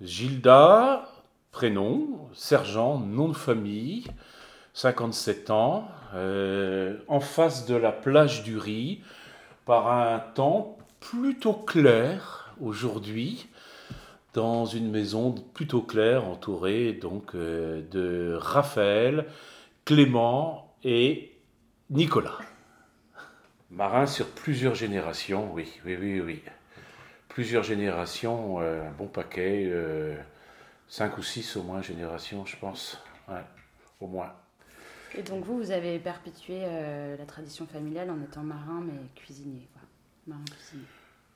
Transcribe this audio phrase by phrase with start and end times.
[0.00, 1.08] Gilda,
[1.52, 4.04] prénom, sergent, nom de famille,
[4.72, 9.02] 57 ans, euh, en face de la plage du Riz,
[9.66, 13.48] par un temps plutôt clair aujourd'hui,
[14.32, 19.26] dans une maison plutôt claire, entourée donc euh, de Raphaël,
[19.84, 21.32] Clément et
[21.90, 22.38] Nicolas.
[23.70, 26.42] Marin sur plusieurs générations, oui, oui, oui, oui.
[27.34, 30.14] Plusieurs générations, euh, un bon paquet, euh,
[30.86, 33.02] cinq ou six au moins générations, je pense.
[33.28, 33.42] Ouais,
[34.00, 34.32] au moins.
[35.18, 39.66] Et donc vous, vous avez perpétué euh, la tradition familiale en étant marin, mais cuisinier,
[39.72, 39.82] quoi.
[40.28, 40.84] Marin cuisinier.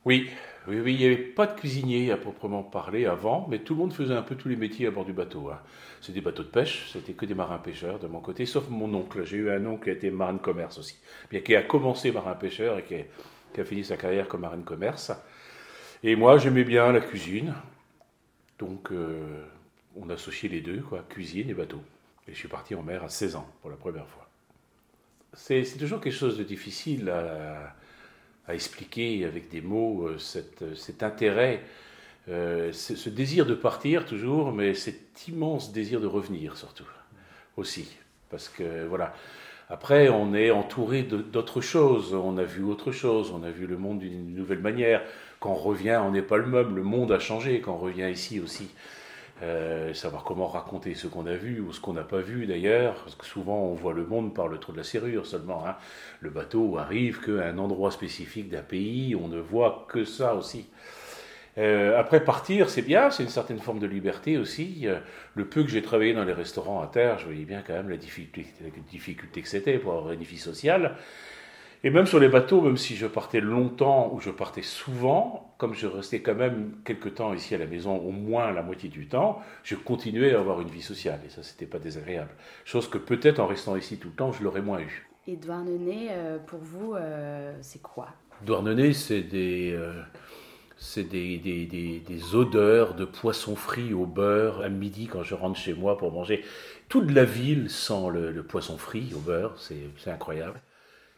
[0.05, 0.31] Oui,
[0.69, 3.81] oui, oui, il n'y avait pas de cuisinier à proprement parler avant, mais tout le
[3.81, 5.51] monde faisait un peu tous les métiers à bord du bateau.
[5.51, 5.59] Hein.
[6.01, 8.95] C'était des bateaux de pêche, c'était que des marins pêcheurs de mon côté, sauf mon
[8.95, 9.25] oncle.
[9.25, 10.97] J'ai eu un oncle qui a été marin de commerce aussi,
[11.29, 13.03] bien qui a commencé marin pêcheur et qui a,
[13.53, 15.11] qui a fini sa carrière comme marin de commerce.
[16.05, 17.55] Et moi, j'aimais bien la cuisine,
[18.61, 19.45] donc euh,
[19.97, 21.83] on associait les deux, quoi, cuisine et bateau.
[22.29, 24.29] Et je suis parti en mer à 16 ans pour la première fois.
[25.33, 27.75] C'est toujours quelque chose de difficile à,
[28.55, 31.65] expliquer avec des mots euh, cet intérêt,
[32.29, 36.89] euh, ce désir de partir toujours, mais cet immense désir de revenir surtout
[37.57, 37.89] aussi.
[38.31, 39.15] Parce que voilà,
[39.69, 43.77] après on est entouré d'autres choses, on a vu autre chose, on a vu le
[43.77, 45.03] monde d'une nouvelle manière.
[45.41, 48.11] Quand on revient, on n'est pas le même, le monde a changé quand on revient
[48.11, 48.71] ici aussi.
[49.41, 52.95] Euh, savoir comment raconter ce qu'on a vu ou ce qu'on n'a pas vu d'ailleurs,
[53.05, 55.65] parce que souvent on voit le monde par le trou de la serrure seulement.
[55.67, 55.77] hein.
[56.21, 60.67] Le bateau arrive qu'à un endroit spécifique d'un pays, on ne voit que ça aussi.
[61.59, 64.83] Euh, après partir, c'est bien, c'est une certaine forme de liberté aussi.
[64.85, 64.99] Euh,
[65.35, 67.91] le peu que j'ai travaillé dans les restaurants à terre, je voyais bien quand même
[67.91, 70.95] la difficulté, la difficulté que c'était pour avoir une vie sociale.
[71.85, 75.75] Et même sur les bateaux, même si je partais longtemps ou je partais souvent, comme
[75.75, 79.07] je restais quand même quelque temps ici à la maison, au moins la moitié du
[79.07, 81.21] temps, je continuais à avoir une vie sociale.
[81.25, 82.31] Et ça, c'était pas désagréable.
[82.65, 85.09] Chose que peut-être en restant ici tout le temps, je l'aurais moins eu.
[85.29, 88.09] Et Douarnenez, euh, pour vous, euh, c'est quoi?
[88.43, 90.03] Douarnenez, c'est des, euh,
[90.79, 95.59] c'est des, des, des- odeurs de poisson frit au beurre à midi quand je rentre
[95.59, 96.45] chez moi pour manger.
[96.89, 100.61] Toute la ville sent le, poisson frit au beurre, c'est incroyable.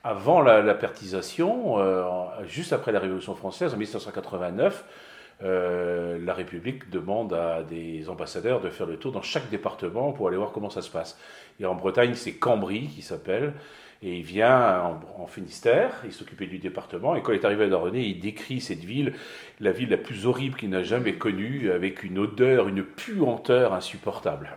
[0.03, 2.05] Avant la, la pertisation, euh,
[2.47, 4.85] juste après la Révolution française, en 1789,
[5.43, 10.29] euh, la République demande à des ambassadeurs de faire le tour dans chaque département pour
[10.29, 11.19] aller voir comment ça se passe.
[11.61, 13.53] Et en Bretagne, c'est Cambry qui s'appelle.
[14.03, 17.69] Et il vient en, Finistère, il s'occupait du département, et quand il est arrivé à
[17.69, 19.13] Douarnenez, il décrit cette ville,
[19.61, 24.57] la ville la plus horrible qu'il n'a jamais connue, avec une odeur, une puanteur insupportable.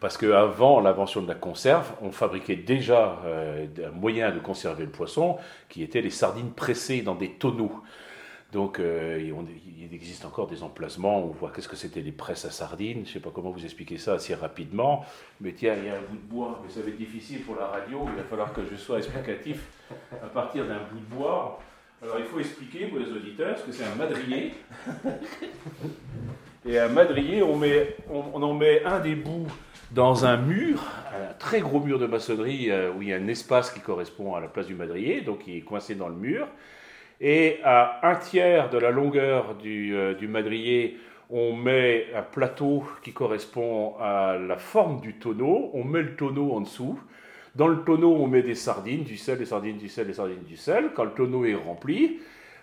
[0.00, 4.90] Parce qu'avant l'invention de la conserve, on fabriquait déjà euh, un moyen de conserver le
[4.90, 5.36] poisson,
[5.68, 7.82] qui étaient les sardines pressées dans des tonneaux.
[8.52, 9.18] Donc, euh,
[9.78, 12.98] il existe encore des emplacements on voit qu'est-ce que c'était les presses à sardines.
[13.04, 15.06] Je ne sais pas comment vous expliquer ça assez rapidement.
[15.40, 17.56] Mais tiens, il y a un bout de bois, mais ça va être difficile pour
[17.56, 18.06] la radio.
[18.08, 19.64] Il va falloir que je sois explicatif
[20.22, 21.60] à partir d'un bout de bois.
[22.02, 24.52] Alors, il faut expliquer pour les auditeurs ce que c'est un madrier.
[26.66, 29.48] Et un madrier, on, met, on en met un des bouts
[29.92, 33.28] dans un mur, un très gros mur de maçonnerie euh, où il y a un
[33.28, 36.46] espace qui correspond à la place du madrier, donc il est coincé dans le mur.
[37.24, 40.98] Et à un tiers de la longueur du, euh, du madrier,
[41.30, 45.70] on met un plateau qui correspond à la forme du tonneau.
[45.72, 46.98] On met le tonneau en dessous.
[47.54, 50.42] Dans le tonneau, on met des sardines, du sel, des sardines, du sel, des sardines,
[50.42, 50.90] du sel.
[50.96, 52.18] Quand le tonneau est rempli,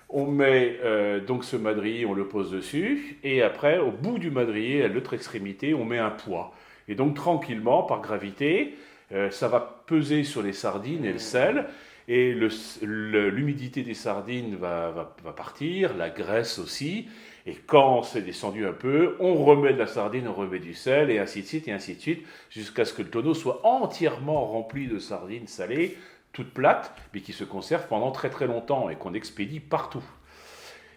[0.10, 3.18] on met euh, donc ce madrier, on le pose dessus.
[3.24, 6.52] Et après, au bout du madrier, à l'autre extrémité, on met un poids.
[6.90, 8.76] Et donc tranquillement, par gravité,
[9.14, 11.66] euh, ça va peser sur les sardines et le sel.
[12.12, 12.34] Et
[12.82, 17.08] l'humidité des sardines va, partir, la graisse aussi.
[17.46, 21.12] Et quand c'est descendu un peu, on remet de la sardine, on remet du sel,
[21.12, 24.48] et ainsi de suite, et ainsi de suite, jusqu'à ce que le tonneau soit entièrement
[24.48, 25.98] rempli de sardines salées,
[26.34, 30.04] toutes plates, mais qui se conservent pendant très très longtemps et qu'on expédie partout.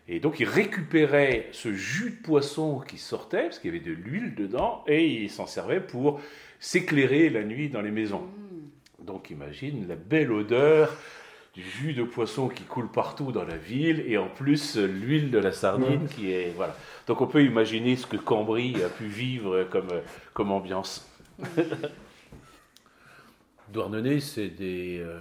[0.08, 3.92] Et donc il récupérait ce jus de poisson qui sortait, parce qu'il y avait de
[3.92, 6.22] l'huile dedans, et il s'en servait pour
[6.58, 8.26] s'éclairer la nuit dans les maisons.
[9.04, 10.94] Donc imagine la belle odeur
[11.54, 15.30] du jus de poisson qui coule partout dans la ville et en plus euh, l'huile
[15.30, 16.74] de la sardine qui est voilà.
[17.06, 20.00] Donc on peut imaginer ce que Cambry a pu vivre comme, euh,
[20.32, 21.06] comme ambiance.
[23.72, 25.18] Douarnenez, c'est des euh,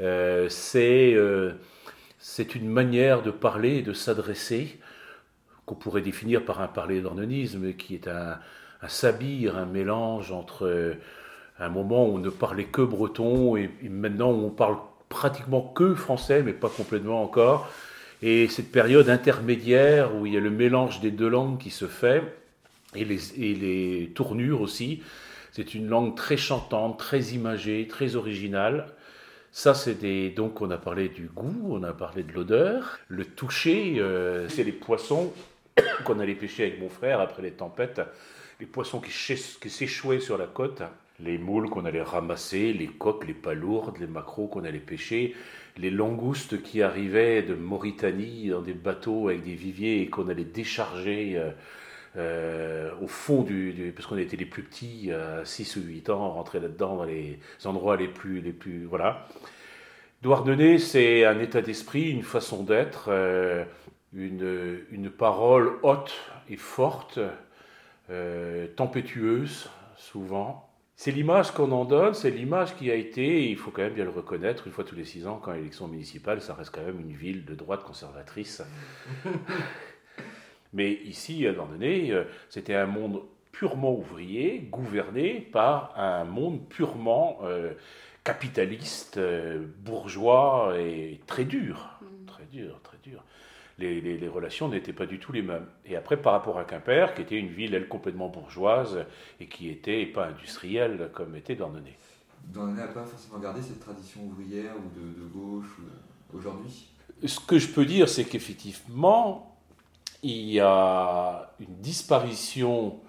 [0.00, 1.52] euh, c'est euh,
[2.18, 4.78] c'est une manière de parler et de s'adresser
[5.66, 8.38] qu'on pourrait définir par un parler d'ornonisme qui est un,
[8.82, 10.96] un sabir, un mélange entre
[11.60, 14.76] un moment où on ne parlait que breton et, et maintenant on parle
[15.08, 17.68] pratiquement que français, mais pas complètement encore.
[18.22, 21.86] Et cette période intermédiaire où il y a le mélange des deux langues qui se
[21.86, 22.22] fait,
[22.94, 25.02] et les, et les tournures aussi,
[25.52, 28.86] c'est une langue très chantante, très imagée, très originale.
[29.52, 30.30] Ça, c'est des.
[30.30, 32.98] Donc, on a parlé du goût, on a parlé de l'odeur.
[33.08, 35.32] Le toucher, euh, c'est les poissons
[36.04, 38.00] qu'on allait pêcher avec mon frère après les tempêtes.
[38.60, 40.82] Les poissons qui, s'échouaient sur la côte.
[41.24, 45.34] Les moules qu'on allait ramasser, les coques, les palourdes, les maquereaux qu'on allait pêcher.
[45.76, 50.44] Les langoustes qui arrivaient de Mauritanie dans des bateaux avec des viviers et qu'on allait
[50.44, 51.36] décharger.
[51.36, 51.50] Euh,
[52.16, 56.30] euh, au fond du, parce qu'on était les plus petits, à 6 ou 8 ans,
[56.30, 59.28] rentrer là-dedans dans les endroits les plus, les plus, voilà.
[60.22, 63.64] Douarnenez, c'est un état d'esprit, une façon d'être, euh,
[64.12, 66.12] une, une, parole haute
[66.50, 67.18] et forte,
[68.10, 70.69] euh, tempétueuse, souvent.
[71.02, 74.04] C'est l'image qu'on en donne, c'est l'image qui a été, il faut quand même bien
[74.04, 77.00] le reconnaître, une fois tous les six ans, quand l'élection municipale, ça reste quand même
[77.00, 78.62] une ville de droite conservatrice.
[80.74, 87.38] Mais ici, à Douarnenez, euh, c'était un monde purement ouvrier, gouverné par un monde purement
[87.44, 87.72] euh,
[88.22, 91.98] capitaliste, euh, bourgeois et très dur.
[92.02, 92.26] Mm.
[92.26, 93.24] Très dur, très dur.
[93.80, 95.66] Les, les, relations n'étaient pas du tout les mêmes.
[95.86, 99.06] Et après, par rapport à Quimper, qui était une ville, elle, complètement bourgeoise
[99.40, 101.96] et qui était pas industrielle comme était Douarnenez.
[102.44, 105.78] Douarnenez n'a pas forcément gardé cette tradition ouvrière ou de, de gauche
[106.34, 106.88] aujourd'hui?
[107.24, 109.56] Ce que je peux dire, c'est qu'effectivement,
[110.22, 113.00] il y a une disparition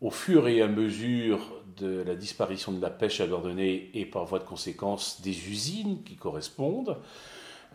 [0.00, 1.40] au fur et à mesure
[1.76, 3.60] de la disparition de la pêche à Dordogne
[3.92, 6.96] et par voie de conséquence des usines qui correspondent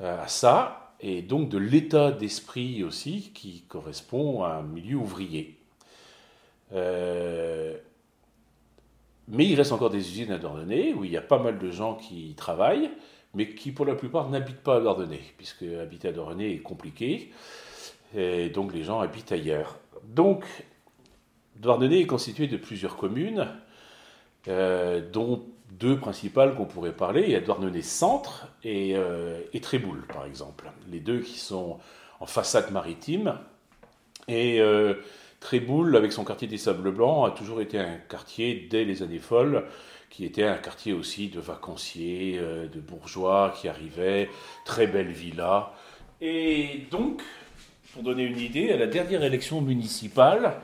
[0.02, 5.58] euh, à ça, et donc de l'état d'esprit aussi qui correspond à un milieu ouvrier.
[6.74, 7.76] Euh,
[9.28, 11.72] mais il reste encore des usines à Dordogne où il y a pas mal de
[11.72, 12.92] gens qui travaillent,
[13.34, 17.32] mais qui pour la plupart n'habitent pas à Dordogne, puisque habiter à Dordogne est compliqué
[18.16, 19.80] et donc les gens habitent ailleurs.
[20.04, 20.46] Donc,
[21.58, 23.48] Douarnenez est constitué de plusieurs communes,
[24.48, 27.24] euh, dont deux principales qu'on pourrait parler.
[27.24, 30.70] Il y a Douarnenez Centre et, euh, Tréboul, par exemple.
[30.92, 31.80] Les deux qui sont
[32.20, 33.38] en façade maritime.
[34.28, 34.96] Et euh,
[35.40, 39.20] Tréboul, avec son quartier des Sables Blancs, a toujours été un quartier, dès les années
[39.20, 39.66] folles,
[40.10, 44.30] qui était un quartier aussi de vacanciers, de bourgeois qui arrivaient,
[44.66, 45.74] très belle villa.
[46.20, 47.22] Et donc,
[47.94, 50.62] pour donner une idée, à la dernière élection municipale,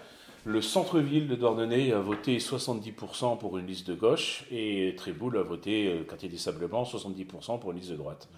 [0.47, 5.43] le centre-ville de Douarnenez a voté 70% pour une liste de gauche et Tréboul a
[5.43, 8.29] voté, euh, quartier des Sables Blancs, 70% pour une liste de droite.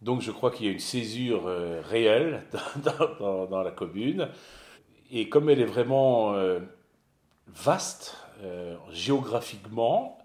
[0.00, 2.44] Donc je crois qu'il y a une césure euh, réelle
[3.50, 4.28] dans, la commune.
[5.10, 6.60] Et comme elle est vraiment euh,
[7.48, 8.16] vaste
[8.90, 10.18] géographiquement,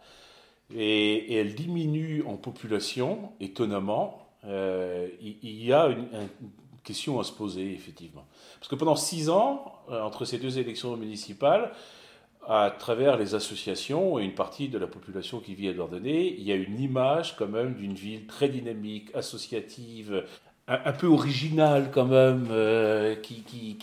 [0.75, 6.27] et, elle diminue en population, étonnamment, il, y a une, un,
[6.83, 8.25] question à se poser, effectivement.
[8.59, 11.71] Parce que pendant six ans, euh, entre ces deux élections municipales,
[12.47, 16.43] à travers les associations et une partie de la population qui vit à Dordogne, il
[16.43, 20.23] y a une image quand même d'une ville très dynamique, associative,
[20.67, 23.77] un, peu originale quand même, euh, qui,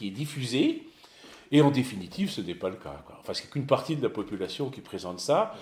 [0.00, 0.86] est, diffusée.
[1.50, 3.02] Et en définitive, ce n'est pas le cas.
[3.06, 3.18] Quoi.
[3.20, 5.54] Enfin, c'est qu'une partie de la population qui présente ça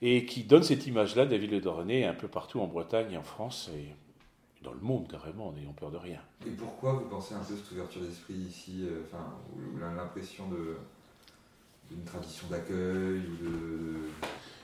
[0.00, 3.12] et qui donne cette image-là de la ville de Dordogne un peu partout en Bretagne
[3.12, 3.70] et en France.
[4.62, 6.20] Dans le monde carrément, en n'ayant peur de rien.
[6.46, 9.24] Et pourquoi vous pensez un peu cette ouverture d'esprit ici, euh, enfin,
[9.96, 10.44] l'impression
[11.90, 13.22] d'une tradition d'accueil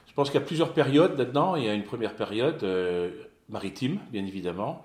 [0.07, 1.57] Je pense qu'il y a plusieurs périodes là-dedans.
[1.57, 3.11] Il y a une première période euh,
[3.49, 4.83] maritime, bien évidemment,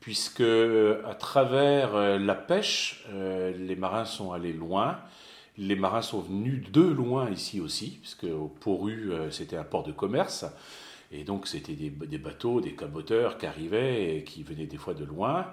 [0.00, 4.98] puisque euh, à travers la pêche, les marins sont allés loin.
[5.58, 9.92] Les marins sont venus de loin ici aussi, puisque au Poru, c'était un port de
[9.92, 10.44] commerce.
[11.12, 15.04] Et donc, c'était des, bateaux, des caboteurs qui arrivaient et qui venaient des fois de
[15.04, 15.46] loin,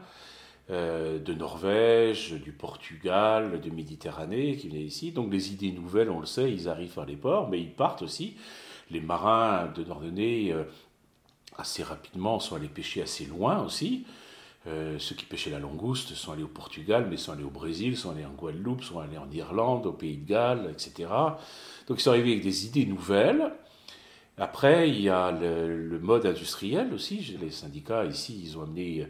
[0.70, 5.12] euh, de Norvège, du Portugal, de Méditerranée, qui venaient ici.
[5.12, 8.02] Donc, les idées nouvelles, on le sait, ils arrivent par les ports, mais ils partent
[8.02, 8.36] aussi.
[8.90, 10.64] Les marins de Nordonnais, euh,
[11.58, 14.06] assez rapidement, sont allés pêcher assez loin aussi.
[14.66, 17.98] Euh, ceux qui pêchaient la langouste sont allés au Portugal, mais sont allés au Brésil,
[17.98, 21.10] sont allés en Guadeloupe, sont allés en Irlande, au Pays de Galles, etc.
[21.88, 23.52] Donc ils sont arrivés avec des idées nouvelles,
[24.38, 27.38] après, il y a le, mode industriel aussi.
[27.40, 29.08] Les syndicats ici, ils ont amené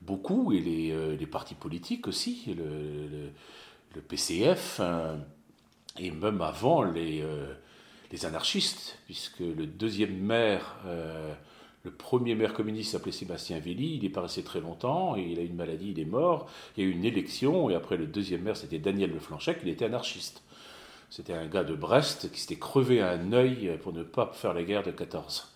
[0.00, 5.18] beaucoup, et les, euh, partis politiques aussi, le, PCF, hein,
[5.98, 7.54] et même avant les, euh,
[8.10, 11.32] les, anarchistes, puisque le deuxième maire, euh,
[11.84, 15.38] le premier maire communiste s'appelait Sébastien Vély, il n'est pas resté très longtemps, et il
[15.38, 16.50] a eu une maladie, il est mort.
[16.76, 19.68] Il y a eu une élection, et après le deuxième maire, c'était Daniel Leflanchec, il
[19.68, 20.42] était anarchiste.
[21.10, 24.64] C'était un gars de Brest qui s'était crevé un œil pour ne pas faire la
[24.64, 25.52] guerre de 14.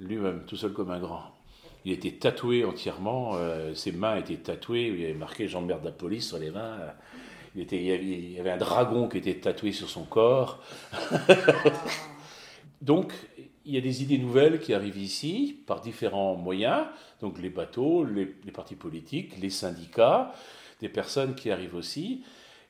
[0.00, 1.32] Lui-même, tout seul comme un grand.
[1.84, 3.36] Il était tatoué entièrement,
[3.74, 6.78] ses mains étaient tatouées, il y avait marqué Jean-Merde de la police sur les mains.
[7.54, 10.60] Il, était, il, y avait, un dragon qui était tatoué sur son corps.
[12.82, 13.12] Donc,
[13.64, 16.86] il y a des idées nouvelles qui arrivent ici par différents moyens,
[17.20, 20.32] donc les bateaux, les, partis politiques, les syndicats,
[20.80, 22.22] des personnes qui arrivent aussi,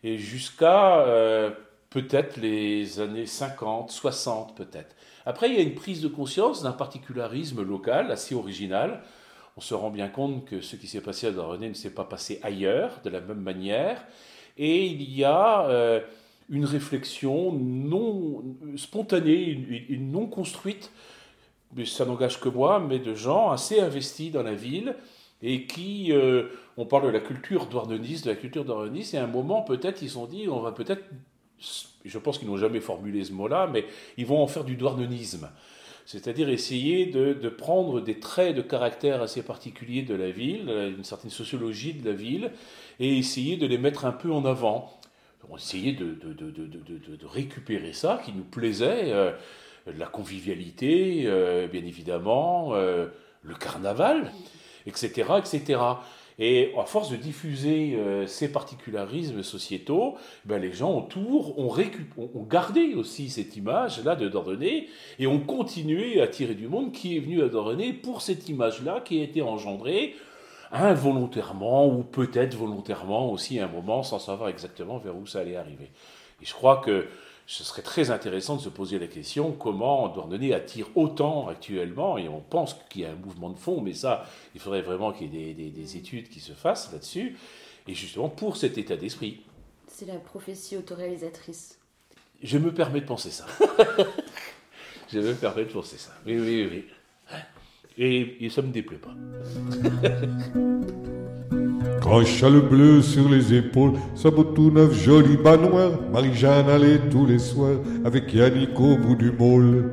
[0.04, 1.50] et jusqu'à euh,
[1.94, 4.94] peut-être les années 50, 60 peut-être.
[5.24, 9.02] Après, il y a une prise de conscience d'un particularisme local assez original.
[9.56, 12.04] On se rend bien compte que ce qui s'est passé à Dorené ne s'est pas
[12.04, 14.04] passé ailleurs de la même manière,
[14.58, 15.66] et il y a...
[15.68, 16.00] Euh,
[16.50, 18.42] une réflexion non
[18.76, 19.44] spontanée,
[19.88, 20.90] une, non construite,
[21.74, 24.94] mais ça n'engage que moi, mais de gens assez investis dans la ville
[25.42, 29.24] et qui, euh, on parle de la culture douarneniste, de la culture douarneniste, et à
[29.24, 31.04] un moment peut-être ils se sont dit, on va peut-être,
[32.04, 35.50] je pense qu'ils n'ont jamais formulé ce mot-là, mais ils vont en faire du douarnenisme.
[36.06, 41.30] C'est-à-dire essayer de, prendre des traits de caractère assez particuliers de la ville, une certaine
[41.30, 42.52] sociologie de la ville,
[43.00, 45.00] et essayer de les mettre un peu en avant
[45.50, 49.32] on essayait de, de, récupérer ça qui nous plaisait, euh,
[49.86, 53.06] la convivialité, euh, bien évidemment, euh,
[53.42, 54.32] le carnaval,
[54.86, 55.80] etc., etc.
[56.38, 61.72] Et à force de diffuser ces particularismes sociétaux, ben les gens autour ont,
[62.18, 64.84] ont, gardé aussi cette image-là de Dordogne
[65.20, 69.00] et ont continué à tirer du monde qui est venu à Dordogne pour cette image-là
[69.04, 70.16] qui a été engendrée
[70.74, 75.56] involontairement ou peut-être volontairement aussi à un moment sans savoir exactement vers où ça allait
[75.56, 75.90] arriver.
[76.42, 77.06] Et je crois que
[77.46, 82.28] ce serait très intéressant de se poser la question comment Douarnenez attire autant actuellement, et
[82.28, 85.34] on pense qu'il y a un mouvement de fond, mais ça, il faudrait vraiment qu'il
[85.34, 87.36] y ait des, études qui se fassent là-dessus,
[87.86, 89.42] et justement pour cet état d'esprit.
[89.88, 91.78] C'est la prophétie autoréalisatrice.
[92.42, 93.46] Je me permets de penser ça.
[95.12, 96.12] Je me permets de penser ça.
[96.26, 96.84] Oui, oui, oui.
[97.96, 99.14] Et, ça ne me déplaît pas.
[102.00, 103.92] Grand châle bleu sur les épaules,
[104.54, 109.32] tout neuf, joli bas noir, Marie-Jeanne allait tous les soirs avec Yannick au bout du
[109.32, 109.84] môle.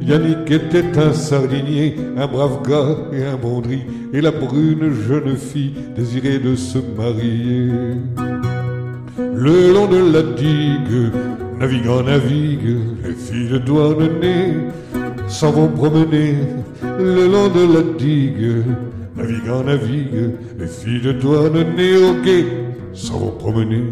[0.00, 5.72] Yannick était un sardinier, un brave gars et un bondri, et la brune jeune fille
[5.96, 7.70] désirait de se marier.
[9.16, 11.10] Le long de la digue,
[11.58, 14.54] naviguant navigue, les filles de Douarnenez
[15.26, 16.34] s'en vont promener
[16.82, 18.62] le long de la digue.
[19.16, 22.46] Naviguant, navigue, les filles de Douarnenez au quai
[22.92, 23.84] s'en vont promener.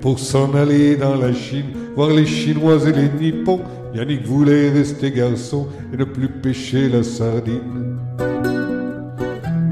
[0.00, 3.60] Pour s'en aller dans la Chine, voir les Chinois et les Nippons,
[3.94, 7.96] Yannick voulait rester garçon et ne plus pêcher la sardine.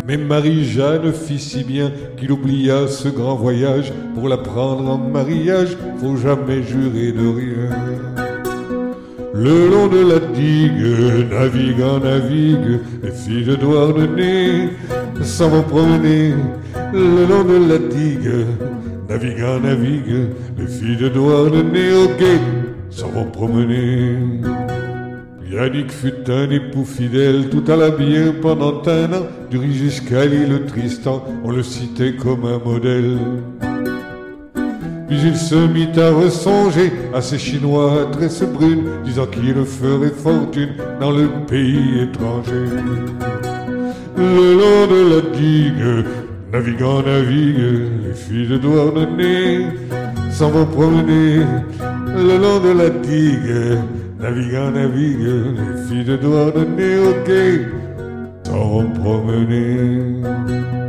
[0.07, 3.93] Mais Marie-Jeanne fit si bien qu'il oublia ce grand voyage.
[4.15, 8.30] Pour la prendre en mariage, faut jamais jurer de rien.
[9.33, 14.71] Le long de la digue, naviguant, navigue, les filles de Douarnenez
[15.23, 16.35] s'en vont promener.
[16.93, 18.47] Le long de la digue,
[19.09, 22.41] naviguant, navigue, les filles de Douarnenez au quai
[22.91, 24.17] s'en vont promener.
[25.49, 30.63] Yannick fut un époux fidèle, tout à la bien pendant un an, du jusqu'à l'île
[30.67, 33.19] Tristan, on le citait comme un modèle.
[35.11, 40.15] Puis il se mit à ressonger à ces Chinois à tresses brunes, disant qu'il ferait
[40.17, 42.71] fortune dans le pays étranger.
[44.17, 46.07] Le long de la digue,
[46.53, 49.67] naviguant navigue, les filles de Douarnenez
[50.31, 51.45] s'en vont promener.
[52.17, 53.81] Le long de la digue,
[54.21, 57.67] Naviguant, navigue, les filles de Douarnenez au quai
[58.45, 60.80] s'en vont promener.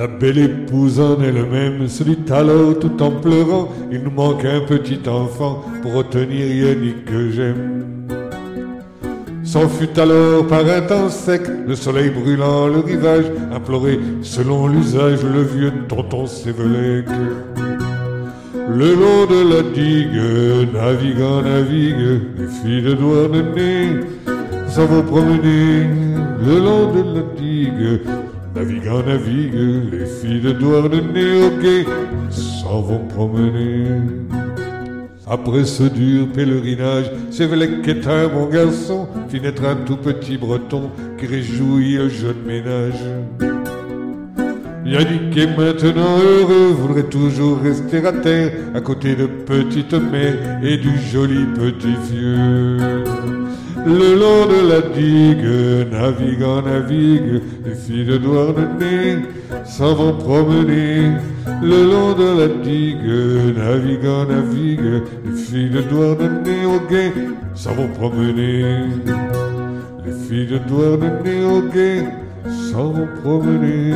[0.00, 4.60] La belle épouse en elle-même se dit alors tout en pleurant Il nous manque un
[4.60, 8.06] petit enfant pour retenir Yannick que j'aime.
[9.44, 15.22] S'en fut alors par un temps sec, le soleil brûlant le rivage, imploré selon l'usage
[15.22, 17.04] le vieux tonton Sévelec.
[18.70, 24.00] Le long de la digue, naviguant, navigue, les filles de Douarnenez
[24.66, 25.88] s'en vont promener.
[26.42, 28.00] Le long de la digue,
[28.54, 29.54] naviguant, navigue,
[29.92, 31.84] les filles de Douarnenez au quai
[32.30, 33.86] s'en vont promener.
[35.26, 41.26] Après ce dur pèlerinage, Sévélec est un bon garçon, naître un tout petit breton qui
[41.26, 43.00] réjouit le jeune ménage.
[44.84, 50.78] Yannick est maintenant heureux, voudrait toujours rester à terre, à côté de petite mère et
[50.78, 52.79] du joli petit vieux.
[53.86, 59.22] Le long de la digue, naviguant, navigue, les filles de Douarnenez
[59.64, 61.12] s'en vont promener.
[61.62, 67.12] Le long de la digue, naviguant, navigue, les filles de Douarnenez au guet
[67.54, 68.64] s'en vont promener.
[70.04, 72.04] Les filles de Douarnenez au guet
[72.72, 73.94] s'en vont promener.